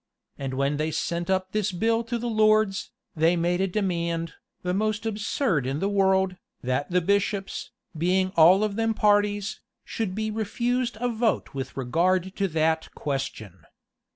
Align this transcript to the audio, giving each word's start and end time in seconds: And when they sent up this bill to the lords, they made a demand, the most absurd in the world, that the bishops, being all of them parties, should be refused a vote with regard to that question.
And 0.35 0.55
when 0.55 0.77
they 0.77 0.89
sent 0.89 1.29
up 1.29 1.51
this 1.51 1.71
bill 1.71 2.03
to 2.05 2.17
the 2.17 2.25
lords, 2.25 2.89
they 3.15 3.35
made 3.35 3.61
a 3.61 3.67
demand, 3.67 4.33
the 4.63 4.73
most 4.73 5.05
absurd 5.05 5.67
in 5.67 5.77
the 5.77 5.87
world, 5.87 6.37
that 6.63 6.89
the 6.89 7.01
bishops, 7.01 7.69
being 7.95 8.31
all 8.35 8.63
of 8.63 8.77
them 8.77 8.95
parties, 8.95 9.59
should 9.85 10.15
be 10.15 10.31
refused 10.31 10.97
a 10.99 11.07
vote 11.07 11.53
with 11.53 11.77
regard 11.77 12.35
to 12.37 12.47
that 12.47 12.89
question. 12.95 13.61